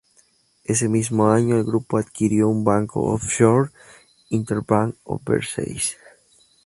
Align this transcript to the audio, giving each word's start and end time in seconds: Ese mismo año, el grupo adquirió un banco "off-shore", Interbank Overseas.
Ese 0.63 0.89
mismo 0.89 1.29
año, 1.29 1.57
el 1.57 1.63
grupo 1.63 1.99
adquirió 1.99 2.47
un 2.49 2.63
banco 2.63 3.03
"off-shore", 3.13 3.69
Interbank 4.31 4.95
Overseas. 5.03 5.95